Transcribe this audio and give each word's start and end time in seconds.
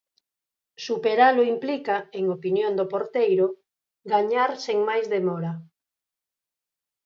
Superalo 0.85 1.41
implica, 1.53 1.95
en 2.17 2.23
opinión 2.37 2.71
do 2.79 2.85
porteiro, 2.93 3.47
gañar 4.13 4.51
sen 4.65 4.77
máis 4.89 5.05
demora... 5.15 5.51